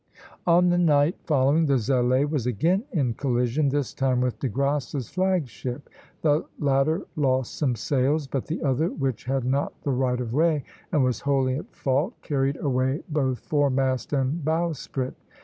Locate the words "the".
0.69-0.79, 1.67-1.75, 6.23-6.43, 8.47-8.63, 9.83-9.91